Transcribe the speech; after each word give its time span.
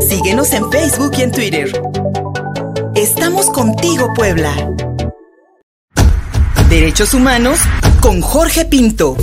Síguenos 0.00 0.52
en 0.52 0.70
Facebook 0.70 1.12
y 1.18 1.22
en 1.22 1.32
Twitter. 1.32 1.82
Estamos 2.94 3.50
contigo, 3.50 4.08
Puebla. 4.14 4.54
Derechos 6.68 7.14
Humanos 7.14 7.58
con 8.00 8.20
Jorge 8.20 8.64
Pinto. 8.64 9.16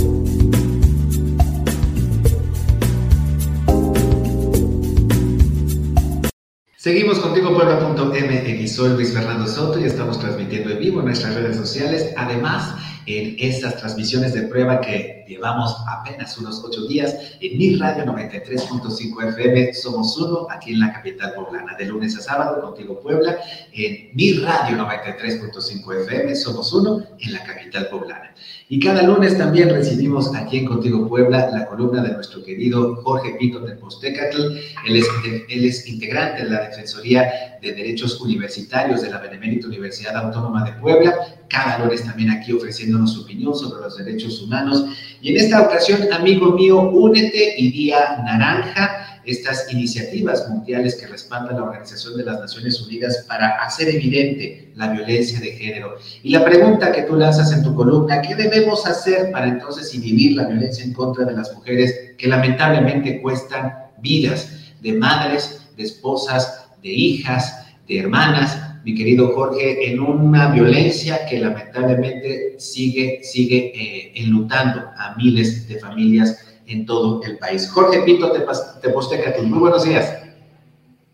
Seguimos 6.76 7.20
contigo 7.20 7.54
puebla.mx, 7.54 8.74
soy 8.74 8.90
Luis 8.90 9.12
Fernando 9.12 9.46
Soto 9.46 9.78
y 9.78 9.84
estamos 9.84 10.18
transmitiendo 10.18 10.70
en 10.70 10.78
vivo 10.80 10.98
en 10.98 11.06
nuestras 11.06 11.34
redes 11.34 11.56
sociales. 11.56 12.12
Además, 12.16 12.74
en 13.06 13.36
estas 13.38 13.76
transmisiones 13.76 14.34
de 14.34 14.42
prueba 14.42 14.80
que 14.80 15.24
llevamos 15.26 15.74
apenas 15.88 16.36
unos 16.38 16.62
ocho 16.64 16.86
días 16.86 17.16
en 17.40 17.58
Mi 17.58 17.76
Radio 17.76 18.04
93.5 18.04 19.28
FM. 19.28 19.74
Somos 19.74 20.16
uno 20.18 20.46
aquí 20.50 20.72
en 20.72 20.80
la 20.80 20.92
capital 20.92 21.34
poblana, 21.34 21.74
de 21.76 21.86
lunes 21.86 22.16
a 22.16 22.20
sábado, 22.20 22.60
contigo 22.60 23.00
Puebla, 23.00 23.38
en 23.72 24.10
Mi 24.14 24.34
Radio 24.34 24.76
93.5 24.76 26.02
FM. 26.02 26.34
Somos 26.36 26.72
uno 26.72 27.02
en 27.18 27.32
la 27.32 27.42
capital 27.42 27.88
poblana. 27.88 28.34
Y 28.68 28.80
cada 28.80 29.02
lunes 29.02 29.36
también 29.36 29.68
recibimos 29.68 30.34
aquí 30.34 30.58
en 30.58 30.66
Contigo 30.66 31.06
Puebla 31.08 31.50
la 31.50 31.66
columna 31.66 32.02
de 32.02 32.12
nuestro 32.12 32.42
querido 32.42 32.96
Jorge 33.02 33.36
Pito 33.38 33.62
Postecatl. 33.78 34.40
Él 34.86 34.96
es, 34.96 35.06
él 35.48 35.64
es 35.64 35.86
integrante 35.86 36.44
de 36.44 36.50
la 36.50 36.68
Defensoría 36.68 37.58
de 37.60 37.72
Derechos 37.74 38.20
Universitarios 38.20 39.02
de 39.02 39.10
la 39.10 39.18
Benemérita 39.18 39.66
Universidad 39.66 40.16
Autónoma 40.16 40.64
de 40.64 40.72
Puebla. 40.80 41.14
Cada 41.48 41.84
lunes 41.84 42.02
también 42.04 42.30
aquí 42.30 42.52
ofreciéndonos 42.92 43.12
su 43.12 43.22
opinión 43.22 43.54
sobre 43.54 43.82
los 43.82 43.96
derechos 43.96 44.40
humanos. 44.42 44.84
Y 45.20 45.30
en 45.30 45.36
esta 45.36 45.62
ocasión, 45.62 46.00
amigo 46.12 46.52
mío, 46.52 46.80
únete 46.80 47.54
y 47.58 47.70
Día 47.70 48.22
Naranja 48.24 49.20
estas 49.24 49.72
iniciativas 49.72 50.48
mundiales 50.48 50.96
que 50.96 51.06
respalda 51.06 51.52
la 51.52 51.62
Organización 51.62 52.16
de 52.16 52.24
las 52.24 52.40
Naciones 52.40 52.80
Unidas 52.82 53.24
para 53.28 53.50
hacer 53.62 53.88
evidente 53.88 54.72
la 54.74 54.88
violencia 54.88 55.38
de 55.38 55.52
género. 55.52 55.94
Y 56.24 56.30
la 56.30 56.44
pregunta 56.44 56.90
que 56.90 57.02
tú 57.02 57.14
lanzas 57.14 57.52
en 57.52 57.62
tu 57.62 57.72
columna, 57.72 58.20
¿qué 58.20 58.34
debemos 58.34 58.84
hacer 58.84 59.30
para 59.30 59.46
entonces 59.46 59.94
inhibir 59.94 60.36
la 60.36 60.46
violencia 60.46 60.84
en 60.84 60.92
contra 60.92 61.24
de 61.24 61.34
las 61.34 61.54
mujeres 61.54 62.14
que 62.18 62.26
lamentablemente 62.26 63.22
cuestan 63.22 63.72
vidas 64.00 64.48
de 64.80 64.94
madres, 64.94 65.68
de 65.76 65.84
esposas, 65.84 66.66
de 66.82 66.88
hijas, 66.88 67.64
de 67.86 68.00
hermanas? 68.00 68.71
Mi 68.84 68.96
querido 68.96 69.32
Jorge, 69.32 69.92
en 69.92 70.00
una 70.00 70.50
violencia 70.50 71.24
que 71.26 71.38
lamentablemente 71.38 72.58
sigue, 72.58 73.22
sigue 73.22 73.70
eh, 73.74 74.12
enlutando 74.16 74.90
a 74.98 75.14
miles 75.16 75.68
de 75.68 75.78
familias 75.78 76.60
en 76.66 76.84
todo 76.84 77.22
el 77.22 77.38
país. 77.38 77.70
Jorge 77.70 78.02
Pito, 78.02 78.32
te, 78.32 78.40
te 78.80 78.88
posteca 78.90 79.40
Muy 79.42 79.58
buenos 79.58 79.84
días. 79.84 80.10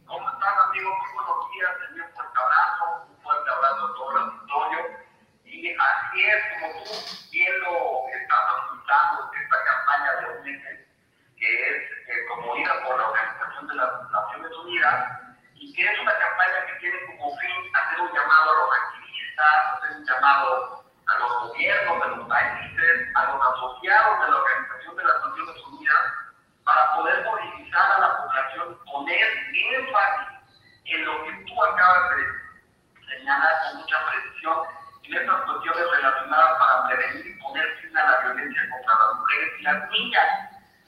¿Cómo 0.07 0.29
están, 0.29 0.55
amigos? 0.69 0.95
Muy 1.13 1.25
buenos 1.25 1.45
días. 1.53 1.71
Un 1.93 2.15
fuerte 2.17 2.39
abrazo, 2.41 2.85
un 3.05 3.23
fuerte 3.23 3.51
abrazo 3.51 3.85
a 3.85 3.95
todo 3.95 4.11
el 4.13 4.19
auditorio. 4.25 4.79
Y 5.45 5.69
así 5.69 6.19
es, 6.25 6.41
como 6.57 6.85
tú 6.85 6.93
bien 7.33 7.53
lo 7.61 8.09
estás 8.17 8.45
apuntando, 8.49 9.29
esta 9.37 9.59
campaña 9.69 10.11
de 10.17 10.25
UNED, 10.41 10.89
que 11.37 11.49
es 11.53 11.77
eh, 12.09 12.21
promovida 12.33 12.73
por 12.81 12.97
la 12.97 13.13
Organización 13.13 13.69
de 13.69 13.75
las 13.77 13.93
Naciones 14.09 14.53
Unidas, 14.65 15.29
y 15.61 15.75
que 15.75 15.83
es 15.83 15.99
una 16.01 16.15
campaña 16.19 16.67
que 16.67 16.75
tiene 16.81 16.99
como 17.07 17.37
fin 17.39 17.57
hacer 17.75 18.01
un 18.01 18.13
llamado 18.15 18.51
a 18.51 18.59
los 18.59 18.71
activistas, 18.79 19.55
hacer 19.75 19.91
un 19.99 20.05
llamado 20.07 20.85
a 21.07 21.19
los 21.19 21.31
gobiernos 21.49 21.97
de 22.03 22.09
los 22.17 22.29
países, 22.29 22.95
a 23.15 23.25
los 23.27 23.39
asociados 23.43 24.21
de 24.21 24.31
la 24.31 24.37
Organización 24.37 24.97
de 24.97 25.05
las 25.05 25.19
Naciones 25.27 25.57
Unidas 25.67 26.05
para 26.65 26.95
poder 26.95 27.25
movilizar 27.25 27.87
a 27.93 28.01
la 28.01 28.11
población, 28.19 28.79
poner 28.87 29.29
énfasis 29.53 30.29
en 30.85 31.05
lo 31.05 31.25
que 31.25 31.33
tú 31.47 31.65
acabas 31.65 32.11
con 33.29 33.77
mucha 33.77 33.97
precisión 34.09 34.57
en 35.05 35.15
estas 35.15 35.43
cuestiones 35.43 35.85
relacionadas 35.91 36.59
para 36.59 36.89
prevenir 36.89 37.27
y 37.27 37.41
poner 37.41 37.77
fin 37.81 37.97
a 37.97 38.11
la 38.11 38.21
violencia 38.21 38.63
contra 38.71 38.95
las 38.95 39.15
mujeres 39.17 39.49
y 39.59 39.63
las 39.63 39.91
niñas. 39.91 40.29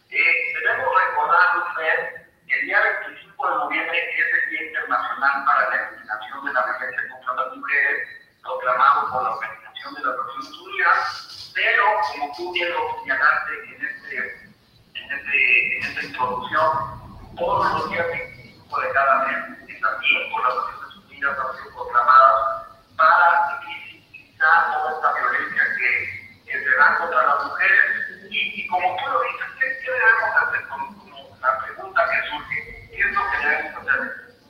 Eh, 0.08 0.32
debemos 0.56 0.88
recordar, 0.88 1.56
Lucer, 1.56 2.30
que 2.48 2.60
el 2.60 2.66
día 2.66 2.80
25 3.04 3.48
de 3.48 3.54
noviembre 3.56 3.98
es 3.98 4.44
el 4.44 4.50
Día 4.50 4.66
Internacional 4.68 5.44
para 5.44 5.68
la 5.68 5.76
Eliminación 5.88 6.44
de 6.44 6.52
la 6.52 6.64
Violencia 6.64 7.08
contra 7.10 7.34
las 7.34 7.56
Mujeres, 7.56 8.08
proclamado 8.42 9.10
por 9.10 9.22
la 9.22 9.30
Organización 9.36 9.94
de 9.94 10.00
las 10.00 10.16
Naciones 10.16 10.58
Unidas, 10.60 11.52
pero 11.54 11.84
como 12.12 12.36
tú 12.36 12.52
bien 12.52 12.72
lo 12.72 13.00
señalaste 13.00 13.52
en 13.68 13.86
este, 13.86 14.50
en, 14.94 15.82
esta 15.84 16.02
introducción, 16.04 17.36
todos 17.36 17.72
los 17.72 17.90
días 17.90 18.06
25 18.08 18.80
de 18.80 18.92
cada 18.92 19.26
mes, 19.26 19.68
y 19.68 19.80
también 19.80 20.32
por 20.32 20.42
las 20.48 20.56
Naciones 20.56 20.96
Unidas 21.04 21.38
han 21.38 21.56
sido 21.56 21.70
proclamadas 21.74 22.60
para 23.00 23.58
visibilizar 23.66 24.72
toda 24.72 24.92
esta 24.92 25.12
violencia 25.12 25.62
que, 25.76 26.44
que, 26.44 26.64
se 26.64 26.76
da 26.76 26.96
contra 26.98 27.26
las 27.26 27.44
mujeres. 27.46 28.28
Y, 28.30 28.62
y 28.62 28.68
como 28.68 28.96
tú 28.96 29.10
lo 29.10 29.22
dices, 29.22 29.46
¿qué, 29.58 29.66
qué 29.84 29.90
debemos 29.90 30.36
hacer? 30.36 30.68
Como, 30.68 30.98
como, 30.98 31.38
la 31.40 31.58
pregunta 31.64 32.00
que 32.10 32.30
surge, 32.30 32.88
¿qué 32.90 33.00
es 33.00 33.12
lo 33.12 33.30
que 33.30 33.38
debemos 33.38 33.88
hacer? 33.88 34.00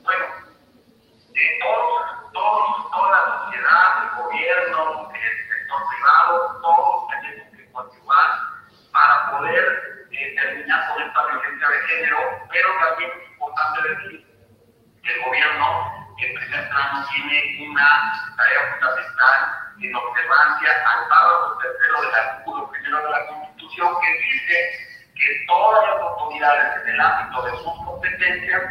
Bueno, 0.03 0.25
de 1.31 1.59
todos, 1.63 2.33
todos, 2.33 2.91
toda 2.91 3.09
la 3.11 3.45
sociedad, 3.45 4.03
el 4.03 4.23
gobierno, 4.23 5.11
el 5.15 5.49
sector 5.49 5.81
privado, 5.89 6.59
todos 6.61 7.07
tenemos 7.09 7.55
que 7.55 7.71
continuar 7.71 8.27
para 8.91 9.31
poder 9.31 10.07
eh, 10.11 10.35
terminar 10.35 10.87
con 10.89 11.03
esta 11.03 11.25
violencia 11.25 11.69
de 11.69 11.79
género, 11.87 12.17
pero 12.51 12.69
también 12.79 13.11
es 13.11 13.31
importante 13.31 13.89
decir 13.89 14.27
que 15.01 15.13
el 15.13 15.23
gobierno 15.23 16.01
en 16.21 16.35
primer 16.35 16.69
plano 16.69 17.07
tiene 17.09 17.69
una 17.69 18.33
tarea 18.37 18.73
fundamental 18.73 19.61
en 19.81 19.95
observancia 19.95 20.69
al 20.85 21.07
párrafo 21.07 21.57
tercero 21.57 22.01
del 22.01 22.15
artículo 22.15 22.69
primero 22.69 22.97
de 22.97 23.09
la 23.09 23.27
Constitución 23.27 23.95
que 24.17 24.23
dice 24.23 25.07
que 25.15 25.45
todas 25.47 25.87
las 25.87 26.01
autoridades 26.01 26.83
en 26.83 26.89
el 26.89 27.01
ámbito 27.01 27.41
de 27.43 27.51
sus 27.57 27.85
competencias 27.85 28.61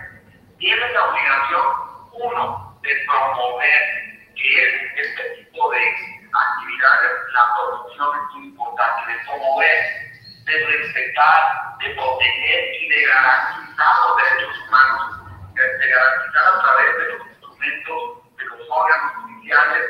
tienen 0.59 0.93
la 0.93 1.05
obligación, 1.05 1.67
uno, 2.12 2.78
de 2.83 2.91
promover 3.06 4.00
que 4.34 4.65
es 4.65 5.06
este 5.06 5.45
tipo 5.45 5.71
de 5.71 5.79
actividades, 5.79 7.12
la 7.33 7.55
producción 7.55 8.09
es 8.17 8.37
muy 8.37 8.47
importante, 8.49 9.12
de 9.12 9.19
promover 9.27 10.11
de 10.50 10.67
respetar, 10.67 11.79
de 11.79 11.95
proteger 11.95 12.75
y 12.83 12.89
de 12.89 13.06
garantizar 13.06 13.95
los 14.06 14.17
derechos 14.17 14.59
humanos, 14.67 15.55
de 15.55 15.89
garantizar 15.89 16.45
a 16.45 16.62
través 16.62 16.97
de 16.97 17.05
los 17.12 17.27
instrumentos 17.29 18.37
de 18.37 18.45
los 18.47 18.61
órganos 18.69 19.12
judiciales, 19.23 19.84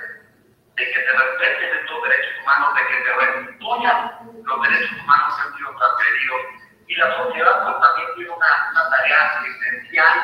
de 0.77 0.85
que 0.85 0.95
se 0.95 1.13
respeten 1.13 1.79
estos 1.81 2.03
derechos 2.03 2.43
humanos, 2.43 2.75
de 2.75 2.87
que 2.87 3.05
se 3.05 3.13
restituyan 3.13 3.99
los 4.45 4.63
derechos 4.63 4.99
humanos 5.03 5.35
que 5.35 5.43
han 5.43 5.57
sido 5.57 5.77
transferidos. 5.77 6.41
Y 6.89 6.90
la 7.01 7.17
sociedad 7.17 7.65
pues, 7.65 7.81
también 7.81 8.09
tiene 8.15 8.31
una, 8.31 8.71
una 8.73 8.91
tarea 8.91 9.43
esencial 9.47 10.17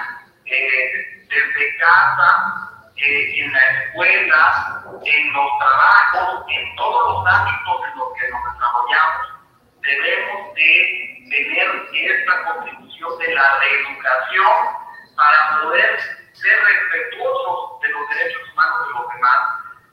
eh, 0.45 1.27
desde 1.29 1.77
casa, 1.79 2.67
eh, 2.97 3.41
en 3.41 3.53
la 3.53 3.83
escuela, 3.83 4.83
en 5.05 5.33
los 5.33 5.51
trabajos, 5.59 6.45
en 6.49 6.77
todos 6.77 7.13
los 7.13 7.35
ámbitos 7.35 7.77
en 7.93 7.99
los 7.99 8.09
que 8.15 8.29
nos 8.29 8.41
desarrollamos, 8.53 9.27
debemos 9.81 10.55
de 10.55 11.27
tener 11.31 11.69
esta 11.93 12.43
contribución 12.45 13.19
de 13.19 13.35
la 13.35 13.59
reeducación 13.59 14.53
para 15.17 15.63
poder 15.63 15.99
ser 16.33 16.59
respetuosos 16.63 17.81
de 17.81 17.89
los 17.89 18.09
derechos 18.11 18.43
humanos 18.53 18.87
de 18.87 18.95
los 18.95 19.09
demás, 19.15 19.39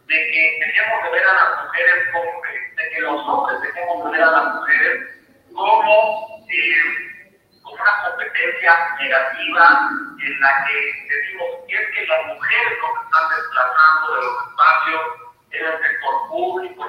de 0.08 0.16
que 0.16 0.66
dejemos 0.66 1.04
de 1.04 1.10
ver 1.12 1.26
a 1.28 1.34
las 1.34 1.64
mujeres 1.64 1.96
como, 2.12 2.42
de 2.76 2.90
que 2.90 3.02
los 3.02 3.28
hombres 3.28 3.62
dejemos 3.62 4.06
de 4.06 4.12
ver 4.12 4.24
a 4.24 4.32
las 4.32 4.56
mujeres 4.56 5.14
como, 5.54 6.33
eh, 6.54 7.14
una 7.64 8.04
competencia 8.04 8.96
negativa 9.00 9.90
en 10.22 10.40
la 10.40 10.66
que 10.66 10.78
decimos 11.10 11.50
es 11.68 11.96
que 11.96 12.06
las 12.06 12.26
mujeres 12.28 12.78
nos 12.82 13.06
están 13.06 13.30
desplazando 13.30 14.16
de 14.16 14.22
los 14.22 14.48
espacios 14.48 15.02
en 15.52 15.66
el 15.66 15.82
sector 15.82 16.30
público, 16.30 16.88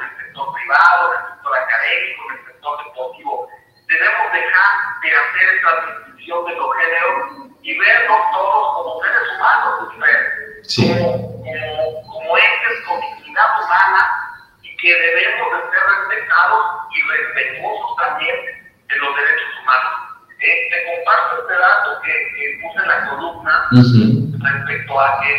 columna 23.83 24.51
respecto 24.53 25.01
a 25.01 25.21
que 25.21 25.33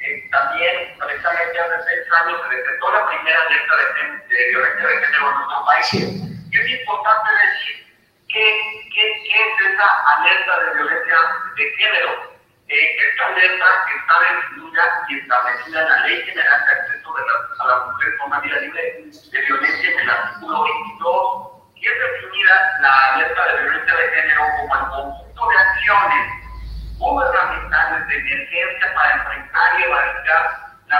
eh, 0.00 0.28
también, 0.30 0.74
precisamente 0.98 1.60
hace 1.60 1.82
seis 1.88 2.06
años, 2.20 2.40
se 2.48 2.56
detectó 2.56 2.92
la 2.92 3.06
primera 3.08 3.38
alerta 3.46 3.74
de, 3.76 4.34
de 4.34 4.48
violencia 4.50 4.86
de 4.86 4.96
género 5.06 5.30
en 5.30 5.36
nuestro 5.36 5.64
país. 5.66 5.86
Sí 5.86 6.26
es 6.60 6.80
importante 6.80 7.30
decir 7.30 7.86
qué, 8.28 8.88
qué, 8.94 9.12
es 9.12 9.72
esa 9.72 9.88
alerta 10.16 10.60
de 10.60 10.74
violencia 10.74 11.16
de 11.56 11.70
género. 11.76 12.36
Eh, 12.68 12.96
esta 13.10 13.26
alerta 13.26 13.66
está 13.96 14.14
definida 14.20 15.06
y 15.08 15.18
establecida 15.18 15.82
en 15.82 15.88
la 15.88 16.06
Ley 16.06 16.22
General 16.22 16.64
de 16.66 16.72
Acceso 16.72 17.14
de 17.14 17.22
la, 17.22 17.64
a 17.64 17.66
la 17.66 17.86
Mujer 17.86 18.16
con 18.18 18.26
una 18.28 18.40
vida 18.40 18.56
libre 18.58 18.82
de 18.82 19.40
violencia 19.42 19.90
en 19.90 20.00
el 20.00 20.10
artículo 20.10 20.64
22 20.64 21.55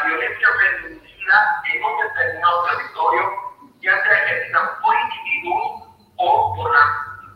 violencia 0.07 0.49
feminicida 0.61 1.37
en 1.73 1.85
un 1.85 1.95
determinado 2.03 2.65
territorio, 2.65 3.23
ya 3.81 3.93
sea 4.03 4.25
ejercida 4.25 4.79
por 4.83 4.95
individuos 4.95 5.87
o 6.17 6.55
por 6.57 6.73
la, 6.73 6.85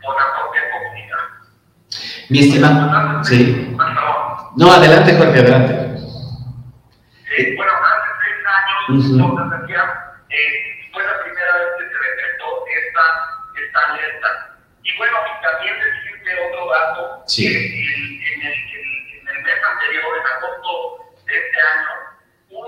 por 0.02 0.14
la 0.18 0.34
propia 0.34 0.62
comunidad. 0.70 1.40
Mi 2.28 2.38
estimado. 2.40 3.24
Sí. 3.24 3.76
No, 4.56 4.72
adelante, 4.72 5.16
Jorge, 5.16 5.40
adelante. 5.40 5.72
Eh, 7.30 7.54
bueno, 7.56 7.72
hace 7.72 8.10
seis 8.22 8.38
años, 8.46 9.06
uh 9.06 9.18
-huh. 9.18 9.60
eh, 10.30 10.80
fue 10.92 11.02
la 11.02 11.22
primera 11.22 11.52
vez 11.58 11.68
que 11.78 11.84
se 11.86 11.98
decretó 12.10 12.46
esta, 12.66 13.04
esta 13.54 13.78
alerta. 13.90 14.28
Y 14.82 14.96
bueno, 14.96 15.16
y 15.26 15.42
también 15.42 15.74
decirte 15.78 16.30
otro 16.46 16.70
dato, 16.70 17.22
sí. 17.26 17.46
en, 17.46 17.54
en, 17.54 18.40
el, 18.46 18.52
en, 18.52 19.28
el, 19.28 19.42
mes 19.44 19.58
anterior, 19.62 20.10
en 20.18 20.26
agosto 20.26 20.72
de 21.26 21.34
este 21.38 21.58
año, 21.60 21.90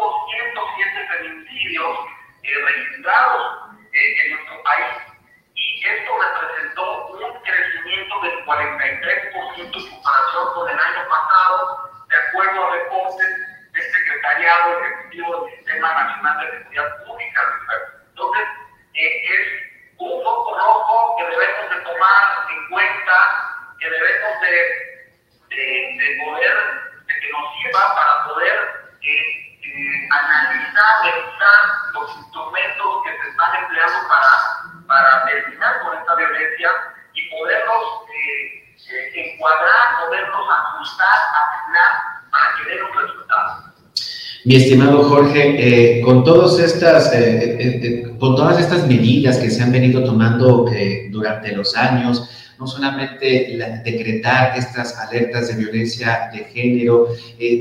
hubo 0.02 0.26
107 0.30 1.08
feminicidios 1.08 1.98
eh, 2.42 2.64
registrados 2.66 3.62
en 3.92 4.32
nuestro 4.32 4.62
país. 4.62 4.96
Y 5.54 5.86
esto 5.86 6.12
representó 6.18 7.06
un 7.08 7.42
crecimiento 7.42 8.20
del 8.20 8.44
43% 8.44 9.56
en 9.58 9.90
comparación 9.90 10.54
con 10.54 10.70
el 10.70 10.78
año 10.78 11.08
pasado, 11.08 11.90
de 12.08 12.16
acuerdo 12.16 12.66
a 12.66 12.70
reportes 12.72 13.28
del 13.72 13.82
Secretariado 13.82 14.80
Ejecutivo 14.80 15.44
del 15.44 15.56
Sistema 15.56 15.92
Nacional 15.92 16.40
de 16.40 16.58
Seguridad 16.58 17.06
Pública. 17.06 17.40
Entonces, 18.08 18.48
eh, 18.94 19.24
es 19.24 19.62
un 19.98 20.22
foco 20.22 20.58
rojo 20.58 21.16
que 21.18 21.24
debemos 21.24 21.70
de 21.70 21.80
tomar 21.80 22.46
en 22.50 22.68
cuenta, 22.68 23.74
que 23.78 23.90
debemos 23.90 24.40
de, 24.40 25.56
de, 25.56 25.96
de 25.98 26.24
poder, 26.24 26.56
de 27.06 27.20
que 27.20 27.30
nos 27.30 27.62
sirva 27.62 27.94
para 27.94 28.24
poder 28.24 28.82
eh, 29.02 29.58
eh, 29.62 30.08
analizar, 30.10 31.04
revisar 31.04 31.60
los 31.92 32.16
instrumentos 32.16 33.02
que 33.04 33.22
se 33.22 33.28
están 33.30 33.56
empleando 33.62 34.08
para, 34.08 34.86
para 34.86 35.24
terminar 35.26 35.80
con 35.82 35.96
y 37.14 37.30
poderlos 37.30 37.84
eh, 38.08 38.62
eh, 38.90 39.32
encuadrar, 39.34 40.04
poderlos 40.04 40.46
ajustar, 40.50 41.18
afinar 41.42 41.92
para 42.30 42.46
que 42.56 42.70
den 42.70 42.84
un 42.84 43.06
resultado. 43.06 43.72
Mi 44.44 44.56
estimado 44.56 45.04
Jorge, 45.04 45.98
eh, 45.98 46.02
con, 46.02 46.24
todas 46.24 46.58
estas, 46.58 47.12
con 48.18 48.34
todas 48.34 48.58
estas 48.58 48.86
medidas 48.88 49.38
que 49.38 49.50
se 49.50 49.62
han 49.62 49.70
venido 49.70 50.02
tomando 50.02 50.66
durante 51.10 51.52
los 51.52 51.76
años, 51.76 52.28
no 52.62 52.68
solamente 52.68 53.56
la, 53.56 53.78
decretar 53.78 54.56
estas 54.56 54.96
alertas 54.96 55.48
de 55.48 55.54
violencia 55.56 56.30
de 56.32 56.44
género, 56.44 57.08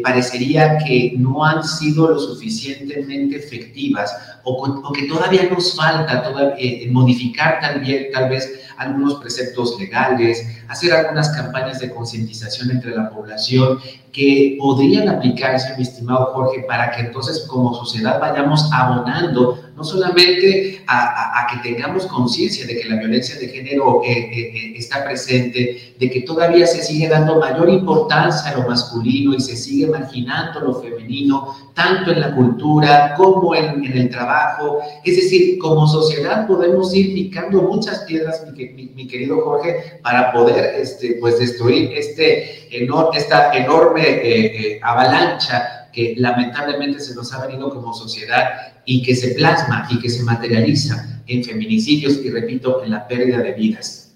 parecería 0.03 0.77
que 0.77 1.13
no 1.18 1.44
han 1.44 1.63
sido 1.63 2.09
lo 2.09 2.19
suficientemente 2.19 3.38
efectivas 3.38 4.15
o, 4.44 4.94
que 4.94 5.07
todavía 5.07 5.50
nos 5.50 5.75
falta 5.75 6.24
todavía, 6.24 6.92
modificar 6.92 7.59
también 7.59 8.07
tal 8.13 8.30
vez 8.30 8.62
algunos 8.77 9.15
preceptos 9.15 9.80
legales, 9.80 10.45
hacer 10.68 10.94
algunas 10.94 11.30
campañas 11.30 11.80
de 11.80 11.92
concientización 11.92 12.71
entre 12.71 12.95
la 12.95 13.09
población 13.09 13.80
que 14.12 14.57
podrían 14.59 15.07
aplicarse, 15.09 15.75
mi 15.77 15.83
estimado 15.83 16.25
Jorge, 16.33 16.63
para 16.68 16.92
que 16.92 17.01
entonces 17.01 17.45
como 17.48 17.74
sociedad 17.74 18.19
vayamos 18.19 18.69
abonando 18.74 19.59
no 19.81 19.86
solamente 19.86 20.83
a, 20.86 21.48
que 21.50 21.69
tengamos 21.69 22.06
conciencia 22.06 22.68
de 22.68 22.80
que 22.80 22.88
la 22.88 22.98
violencia 22.98 23.36
de 23.39 23.48
género 23.48 24.01
eh, 24.06 24.12
eh, 24.12 24.74
está 24.78 25.04
presente, 25.04 25.95
de 26.00 26.10
que 26.12 26.22
todavía 26.22 26.68
se 26.68 26.83
sigue 26.83 27.10
dando 27.10 27.39
mayor 27.39 27.68
importancia 27.68 28.51
a 28.51 28.57
lo 28.57 28.69
masculino 28.69 29.33
y 29.33 29.42
se 29.42 29.56
sigue 29.56 29.88
marginando 29.88 30.60
lo 30.60 30.75
femenino, 30.81 31.72
tanto 31.74 32.12
en 32.12 32.22
la 32.22 32.36
cultura 32.36 33.16
como 33.18 33.56
en, 33.56 33.83
en 33.83 33.98
el 33.98 34.10
trabajo. 34.10 34.81
Es 35.04 35.16
decir, 35.16 35.57
como 35.57 35.88
sociedad 35.88 36.45
podemos 36.45 36.94
ir 36.94 37.16
picando 37.16 37.63
muchas 37.63 38.01
piedras, 38.01 38.45
mi, 38.56 39.07
querido 39.07 39.42
Jorge, 39.42 40.00
para 40.04 40.31
poder 40.31 40.75
este, 40.80 41.18
pues, 41.19 41.39
destruir 41.39 41.92
este, 41.98 42.69
esta 43.16 43.51
enorme 43.54 44.04
eh, 44.07 44.45
eh, 44.45 44.80
avalancha 44.84 45.81
que 45.91 46.15
lamentablemente 46.17 46.99
se 46.99 47.13
nos 47.15 47.31
ha 47.33 47.45
venido 47.45 47.69
como 47.69 47.93
sociedad 47.93 48.73
y 48.85 49.03
que 49.03 49.15
se 49.15 49.35
plasma 49.35 49.88
y 49.89 49.99
que 49.99 50.09
se 50.09 50.23
materializa 50.23 51.05
en 51.27 51.43
feminicidios 51.43 52.17
y, 52.23 52.29
repito, 52.31 52.83
en 52.83 52.91
la 52.91 53.07
pérdida 53.07 53.39
de 53.39 53.53
vidas. 53.53 54.13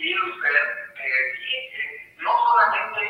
Eh, 0.00 0.10
eh, 0.10 0.14
no 2.22 2.30
solamente 2.46 3.00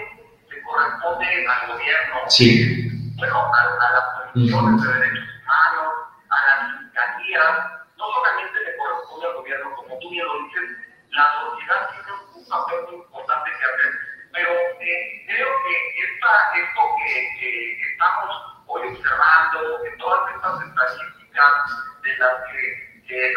le 0.50 0.62
corresponde 0.62 1.26
al 1.46 1.68
gobierno, 1.72 2.16
sí. 2.28 2.88
bueno, 3.16 3.36
a, 3.36 3.62
a 3.62 3.92
las 3.92 4.04
comisiones 4.32 4.80
uh 4.80 4.84
-huh. 4.84 4.92
de 4.92 4.98
derechos 5.00 5.28
humanos, 5.42 5.88
a 6.28 6.30
las 6.48 6.58
fiscalías, 6.80 7.54
no 7.96 8.04
solamente 8.14 8.56
le 8.66 8.72
corresponde 8.76 9.24
al 9.26 9.34
gobierno, 9.40 9.66
como 9.76 9.92
tú 9.98 10.06
bien 10.10 10.26
lo 10.26 10.34
dices, 10.44 10.66
la 11.10 11.24
sociedad 11.40 11.80
tiene 11.92 12.10
un 12.36 12.44
papel 12.48 12.78
muy 12.86 12.96
importante 13.00 13.48
que 13.50 13.64
hacer 13.64 13.90
pero 14.32 14.50
eh, 14.80 15.24
creo 15.26 15.48
que 15.48 15.74
esta, 16.04 16.32
esto 16.56 16.82
que, 16.98 17.80
estamos 17.92 18.28
hoy 18.66 18.88
observando, 18.88 19.84
en 19.84 19.98
todas 19.98 20.34
estas 20.34 20.62
estadísticas 20.62 21.54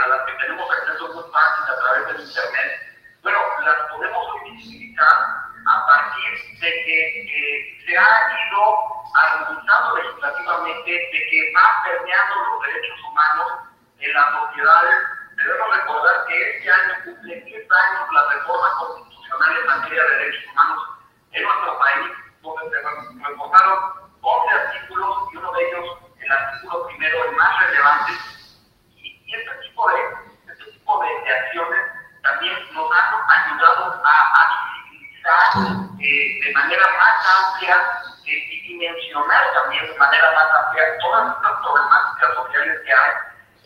a 0.04 0.08
las 0.08 0.22
que 0.26 0.34
tenemos 0.34 0.70
acceso 0.70 1.14
muy 1.14 1.24
fácil 1.32 1.64
a 1.64 1.80
través 1.80 2.08
del 2.08 2.28
Internet, 2.28 2.72
bueno, 3.24 3.40
las 3.64 3.78
podemos 3.90 4.28
visibilizar 4.44 5.42
a 5.68 5.86
partir 5.86 6.60
de 6.60 6.72
que 6.84 7.84
se 7.86 7.98
ha 7.98 8.50
ido 8.50 8.62
argumentando 9.16 9.96
legislativamente 9.98 10.92
de 10.92 11.20
que 11.30 11.54
va 11.56 11.84
permeando 11.84 12.36
los 12.36 12.62
derechos 12.68 13.00
humanos 13.04 13.51
eh, 36.32 36.46
de 36.46 36.54
manera 36.54 36.86
más 36.98 37.28
amplia 37.38 37.76
eh, 38.26 38.48
y 38.50 38.62
dimensionar 38.68 39.54
también 39.54 39.86
de 39.88 39.98
manera 39.98 40.32
más 40.32 40.66
amplia 40.66 40.98
todas 41.00 41.36
estas 41.36 41.52
problemáticas 41.60 42.36
sociales 42.36 42.80
que 42.86 42.94
hay. 42.94 43.12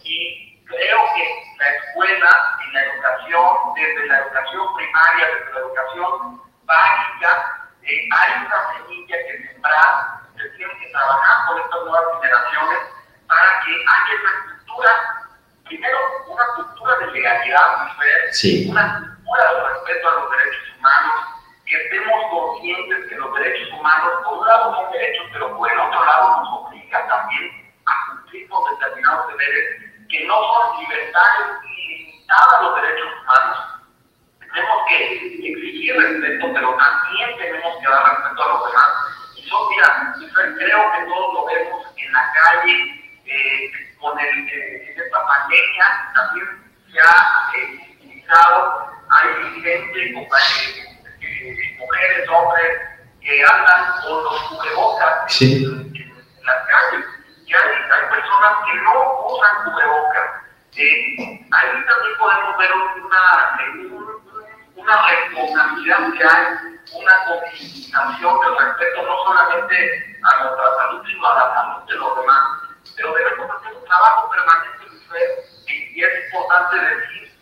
Y 0.03 0.63
creo 0.65 0.99
que 1.15 1.43
la 1.59 1.69
escuela 1.69 2.57
y 2.67 2.73
la 2.73 2.83
educación, 2.83 3.73
desde 3.75 4.07
la 4.07 4.19
educación 4.19 4.75
primaria, 4.75 5.27
desde 5.27 5.53
la 5.53 5.59
educación 5.59 6.41
básica, 6.63 7.69
eh, 7.83 8.09
hay 8.11 8.45
una 8.45 8.73
semilla 8.73 9.15
que 9.15 9.47
sembrar, 9.47 10.19
se 10.35 10.49
tiene 10.57 10.73
que 10.79 10.89
trabajar 10.91 11.47
con 11.47 11.59
estas 11.59 11.83
nuevas 11.85 12.21
generaciones 12.21 12.79
para 13.27 13.59
que 13.63 13.71
haya 13.71 14.13
esa 14.15 14.43
cultura, 14.45 14.91
primero 15.65 15.97
una 16.27 16.45
cultura 16.55 16.97
de 16.97 17.07
legalidad, 17.07 17.83
mujer, 17.85 18.33
sí. 18.33 18.69
una 18.69 18.97
cultura 18.99 19.53
de 19.53 19.69
respeto 19.69 20.09
a 20.09 20.11
los 20.13 20.31
derechos 20.31 20.77
humanos, 20.77 21.34
que 21.75 21.83
estemos 21.83 22.31
conscientes 22.31 23.09
que 23.09 23.15
los 23.15 23.33
derechos 23.35 23.69
humanos, 23.73 24.13
por 24.23 24.37
un 24.39 24.47
lado 24.47 24.75
son 24.75 24.91
derechos, 24.91 25.25
pero 25.33 25.57
por 25.57 25.71
el 25.71 25.79
otro 25.79 26.05
lado 26.05 26.41
nos 26.41 26.67
obligan 26.67 27.07
también 27.07 27.73
a 27.85 28.11
cumplir 28.11 28.47
con 28.49 28.63
determinados 28.71 29.27
deberes 29.27 30.07
que 30.09 30.25
no 30.25 30.35
son 30.35 30.79
libertades 30.79 31.47
ilimitadas 31.65 32.61
los 32.61 32.75
derechos 32.81 33.07
humanos, 33.21 33.57
tenemos 34.39 34.77
que 34.87 35.15
exigir 35.15 35.95
respeto, 35.97 36.53
pero 36.53 36.75
también 36.75 37.37
tenemos 37.37 37.77
que 37.77 37.87
dar 37.89 38.03
respeto 38.05 38.43
a 38.43 38.47
los 38.47 38.67
demás. 38.67 38.89
Y 39.35 39.49
yo, 39.49 39.69
creo 40.33 40.91
que 40.91 41.05
todos 41.05 41.33
lo 41.33 41.45
vemos 41.45 41.85
en 41.97 42.13
la 42.13 42.31
calle, 42.31 43.19
eh, 43.25 43.71
con 43.99 44.17
el, 44.19 44.49
eh, 44.49 44.93
en 44.93 45.01
esta 45.01 45.25
pandemia, 45.25 46.11
también 46.13 46.47
se 46.91 46.99
ha 47.01 47.51
eh, 47.57 47.95
utilizado, 47.99 48.91
hay 49.09 49.61
gente, 49.61 50.13
compañeros, 50.13 50.84
mujeres, 51.85 52.29
hombres, 52.29 52.81
que 53.21 53.43
andan 53.43 54.01
con 54.01 54.23
los 54.23 54.41
cubrebocas 54.43 55.33
sí. 55.33 55.63
en, 55.63 55.95
en, 55.95 56.45
las 56.45 56.67
calles. 56.67 57.05
Y 57.45 57.53
hay, 57.53 57.61
hay 57.61 58.09
personas 58.09 58.53
que 58.65 58.81
no 58.81 59.25
usan 59.25 59.63
cubrebocas. 59.65 60.29
ahí 60.75 61.85
también 61.87 62.17
podemos 62.19 62.57
ver 62.57 62.71
una, 62.73 63.59
un, 63.73 64.21
una 64.75 65.07
responsabilidad 65.07 66.13
que 66.13 66.23
hay 66.23 66.75
una 66.93 67.25
concientización 67.25 68.39
del 68.41 68.57
respeto 68.57 69.01
no 69.03 69.17
solamente 69.23 70.19
a 70.21 70.43
nuestra 70.43 70.77
salud, 70.77 71.01
sino 71.05 71.27
a 71.27 71.35
la 71.35 71.53
salud 71.55 71.83
de 71.87 71.95
los 71.95 72.15
demás. 72.17 72.43
Pero 72.95 73.13
debemos 73.13 73.49
hacer 73.49 73.73
un 73.73 73.85
trabajo 73.85 74.29
permanente, 74.29 74.75
y 75.67 76.03
es 76.03 76.25
importante 76.25 76.77
decir 76.77 77.34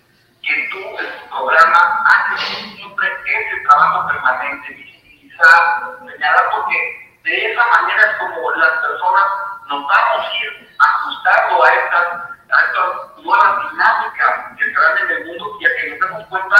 que 0.43 0.69
tú 0.71 0.77
en 0.99 1.19
tu 1.19 1.29
programa 1.29 2.03
haces 2.05 2.75
siempre 2.75 3.07
ese 3.07 3.63
trabajo 3.67 4.07
permanente, 4.07 4.73
visibilizar, 4.73 5.97
señalar, 6.05 6.49
porque 6.51 6.77
de 7.23 7.51
esa 7.51 7.65
manera 7.65 8.03
es 8.03 8.17
como 8.17 8.51
las 8.51 8.71
personas 8.79 9.25
nos 9.69 9.87
vamos 9.87 10.27
a 10.27 10.43
ir 10.43 10.75
ajustando 10.77 11.63
a 11.63 11.73
estas, 11.73 12.07
a 12.51 12.65
estas 12.65 13.23
nuevas 13.23 13.71
dinámicas 13.71 14.57
que 14.57 14.65
se 14.65 14.79
dan 14.79 14.97
en 14.97 15.11
el 15.11 15.25
mundo 15.27 15.57
y 15.59 15.65
a 15.65 15.75
que 15.75 15.89
nos 15.89 15.99
demos 15.99 16.27
cuenta 16.27 16.57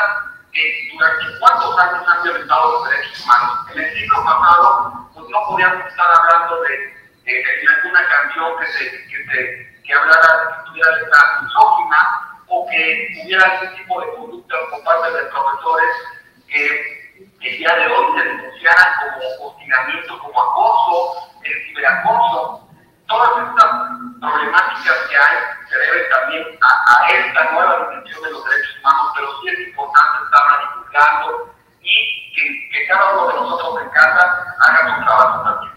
que 0.54 0.90
durante 0.94 1.40
cuántos 1.40 1.80
años 1.80 2.08
han 2.08 2.24
violentado 2.24 2.72
los 2.72 2.90
derechos 2.90 3.25
humanos. 3.25 3.60
En 3.74 3.82
el 3.82 3.94
siglo 3.94 4.24
pasado, 4.24 5.10
pues 5.13 5.30
no 5.30 5.40
podíamos 5.48 5.86
estar 5.88 6.08
hablando 6.08 6.62
de, 6.62 6.94
de, 7.25 7.44
alguna 7.75 8.08
canción 8.08 8.60
que 8.60 8.66
se, 8.68 9.08
que 9.08 9.25
se 9.25 9.74
que 9.84 9.94
hablara, 9.94 10.48
que 10.48 10.70
tuviera 10.70 10.92
letra 10.92 11.42
misógina 11.42 12.23
que 12.70 13.22
hubiera 13.24 13.43
algún 13.43 13.75
tipo 13.75 14.01
de 14.01 14.08
conducta 14.15 14.55
por 14.70 14.84
parte 14.84 15.12
de 15.12 15.24
profesores 15.25 15.89
que 16.48 17.03
el 17.17 17.58
día 17.58 17.75
de 17.75 17.88
hoy 17.88 18.17
se 18.17 18.24
denunciaran 18.24 18.88
como 19.00 19.48
hostigamiento, 19.48 20.20
como 20.20 20.41
acoso, 20.41 21.32
el 21.43 21.67
ciberacoso. 21.67 22.70
Todas 23.08 23.50
estas 23.50 23.72
problemáticas 24.20 24.98
que 25.10 25.15
hay 25.17 25.38
se 25.70 25.77
deben 25.77 26.10
también 26.10 26.60
a, 26.62 27.12
esta 27.12 27.51
nueva 27.51 27.89
dimensión 27.89 28.24
de 28.24 28.32
los 28.32 28.46
derechos 28.46 28.77
humanos, 28.79 29.12
pero 29.15 29.27
sí 29.41 29.48
es 29.50 29.67
importante 29.67 30.24
estarla 30.24 30.60
divulgando 30.62 31.53
y 31.82 32.34
que, 32.34 32.70
que 32.72 32.88
cada 32.88 33.13
uno 33.13 33.27
de 33.27 33.34
nosotros 33.34 33.84
en 33.84 33.89
casa 33.89 34.55
haga 34.60 34.96
su 34.96 35.05
trabajo 35.05 35.43
también. 35.43 35.73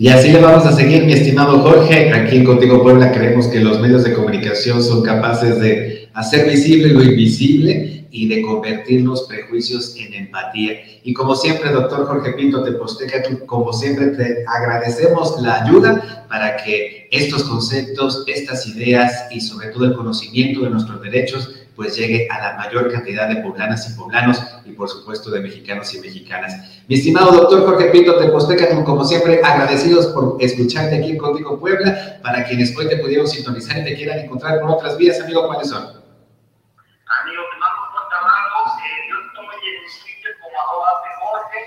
Y 0.00 0.06
así 0.10 0.30
le 0.30 0.40
vamos 0.40 0.64
a 0.64 0.70
seguir, 0.70 1.02
mi 1.06 1.12
estimado 1.12 1.58
Jorge. 1.58 2.12
Aquí 2.12 2.36
en 2.36 2.44
Contigo 2.44 2.84
Puebla 2.84 3.10
creemos 3.10 3.48
que 3.48 3.58
los 3.58 3.80
medios 3.80 4.04
de 4.04 4.12
comunicación 4.12 4.80
son 4.80 5.02
capaces 5.02 5.58
de 5.58 6.08
hacer 6.14 6.48
visible 6.48 6.90
lo 6.90 7.02
invisible 7.02 8.06
y 8.08 8.28
de 8.28 8.40
convertir 8.42 9.02
los 9.02 9.24
prejuicios 9.24 9.96
en 9.96 10.14
empatía. 10.14 10.74
Y 11.02 11.12
como 11.12 11.34
siempre, 11.34 11.72
doctor 11.72 12.06
Jorge 12.06 12.34
Pinto 12.34 12.62
Teposteca, 12.62 13.24
como 13.44 13.72
siempre 13.72 14.06
te 14.08 14.44
agradecemos 14.46 15.42
la 15.42 15.64
ayuda 15.64 16.26
para 16.28 16.56
que 16.58 16.97
estos 17.10 17.44
conceptos, 17.44 18.24
estas 18.26 18.66
ideas 18.66 19.26
y 19.30 19.40
sobre 19.40 19.68
todo 19.68 19.84
el 19.86 19.94
conocimiento 19.94 20.62
de 20.62 20.70
nuestros 20.70 21.00
derechos 21.00 21.58
pues 21.78 21.96
llegue 21.96 22.26
a 22.28 22.40
la 22.40 22.56
mayor 22.56 22.90
cantidad 22.90 23.28
de 23.28 23.36
poblanas 23.36 23.88
y 23.88 23.96
poblanos 23.96 24.42
y 24.64 24.72
por 24.72 24.88
supuesto 24.88 25.30
de 25.30 25.38
mexicanos 25.38 25.94
y 25.94 26.00
mexicanas. 26.00 26.82
Mi 26.88 26.96
estimado 26.96 27.30
doctor 27.30 27.64
Jorge 27.64 27.90
Pinto 27.90 28.18
Teposteca, 28.18 28.66
como 28.82 29.04
siempre, 29.04 29.40
agradecidos 29.44 30.08
por 30.08 30.38
escucharte 30.40 30.98
aquí 30.98 31.12
en 31.12 31.18
Contigo 31.18 31.56
Puebla. 31.60 32.18
Para 32.20 32.42
quienes 32.42 32.76
hoy 32.76 32.88
te 32.88 32.96
pudieron 32.96 33.28
sintonizar 33.28 33.78
y 33.78 33.84
te 33.84 33.94
quieran 33.94 34.18
encontrar 34.18 34.58
por 34.60 34.70
otras 34.70 34.98
vías, 34.98 35.20
amigo, 35.20 35.46
¿cuáles 35.46 35.68
son? 35.68 35.84
Amigo, 35.84 37.42
te 37.46 37.58
mando 37.62 37.78
un 37.78 37.90
fuerte 37.94 38.14
abrazo. 38.18 38.74
Eh, 38.82 39.06
yo 39.06 39.14
estoy 39.22 39.46
en 39.46 39.78
Twitter 40.02 40.34
como 40.42 40.58
arroba 40.58 40.90
de 40.98 41.10
Jorge. 41.22 41.60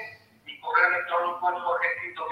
Mi 0.43 0.59
correo 0.59 0.91
electrónico 0.91 1.39
es 1.39 1.63
jorge 1.63 1.87
pinto 2.03 2.27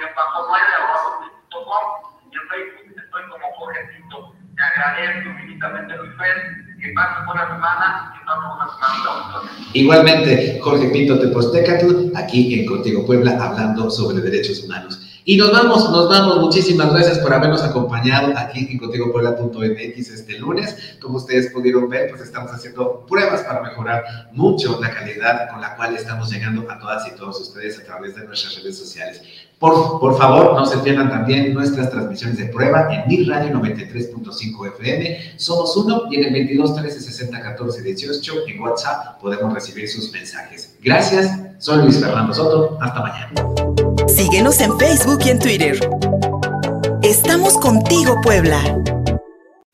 como 3.41 3.55
Jorge 3.55 3.79
Pinto. 3.95 4.35
Te 4.55 4.63
agradezco 4.63 5.29
infinitamente, 5.29 5.97
Luis 5.97 6.11
Fer 6.17 6.69
que 6.79 6.93
pasen 6.93 7.25
buena 7.25 7.47
semana 7.47 8.13
y 8.15 8.23
una 8.23 8.55
buena 8.55 8.71
semana. 8.73 9.51
Igualmente, 9.73 10.59
Jorge 10.61 10.89
Pinto 10.89 11.19
Tepostecatl, 11.19 12.15
aquí 12.15 12.59
en 12.59 12.65
Contigo 12.65 13.05
Puebla, 13.05 13.37
hablando 13.39 13.89
sobre 13.89 14.21
derechos 14.21 14.63
humanos. 14.63 15.05
Y 15.25 15.37
nos 15.37 15.51
vamos, 15.51 15.89
nos 15.91 16.09
vamos. 16.09 16.39
Muchísimas 16.39 16.91
gracias 16.91 17.19
por 17.19 17.31
habernos 17.33 17.61
acompañado 17.61 18.33
aquí 18.35 18.67
en 18.71 18.79
contigopuebla.mx 18.79 20.09
este 20.09 20.39
lunes. 20.39 20.97
Como 20.99 21.17
ustedes 21.17 21.51
pudieron 21.51 21.87
ver, 21.87 22.09
pues 22.09 22.21
estamos 22.21 22.51
haciendo 22.51 23.05
pruebas 23.05 23.41
para 23.41 23.61
mejorar 23.61 24.03
mucho 24.31 24.79
la 24.81 24.89
calidad 24.89 25.49
con 25.51 25.61
la 25.61 25.75
cual 25.75 25.95
estamos 25.95 26.31
llegando 26.31 26.65
a 26.71 26.79
todas 26.79 27.07
y 27.07 27.15
todos 27.15 27.39
ustedes 27.41 27.79
a 27.79 27.83
través 27.83 28.15
de 28.15 28.25
nuestras 28.25 28.55
redes 28.55 28.79
sociales. 28.79 29.21
Por, 29.59 29.99
por 29.99 30.17
favor, 30.17 30.53
no 30.53 30.65
se 30.65 30.77
pierdan 30.77 31.09
también 31.09 31.53
nuestras 31.53 31.91
transmisiones 31.91 32.37
de 32.37 32.45
prueba 32.45 32.87
en 32.93 33.09
Mi 33.09 33.25
Radio 33.25 33.59
93.5 33.59 34.67
FM. 34.75 35.33
Somos 35.35 35.75
uno 35.75 36.03
y 36.09 36.15
en 36.15 36.27
el 36.27 36.33
22 36.33 36.75
13 36.75 37.01
60 37.01 37.41
14 37.41 37.81
18 37.81 38.33
en 38.47 38.61
WhatsApp 38.61 39.19
podemos 39.19 39.53
recibir 39.53 39.89
sus 39.89 40.13
mensajes. 40.13 40.77
Gracias, 40.81 41.37
soy 41.57 41.83
Luis 41.83 41.99
Fernando 41.99 42.33
Soto. 42.33 42.77
Hasta 42.79 43.01
mañana. 43.01 43.31
Síguenos 44.07 44.61
en 44.61 44.79
Facebook 44.79 45.19
y 45.25 45.29
en 45.29 45.39
Twitter. 45.39 45.89
Estamos 47.01 47.57
contigo, 47.57 48.15
Puebla. 48.23 48.61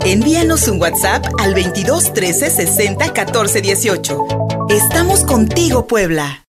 Envíanos 0.03 0.67
un 0.67 0.81
WhatsApp 0.81 1.25
al 1.39 1.53
22 1.53 2.11
13 2.11 2.49
60 2.49 3.13
14 3.13 3.61
18. 3.61 4.25
Estamos 4.69 5.23
contigo, 5.23 5.85
Puebla. 5.85 6.43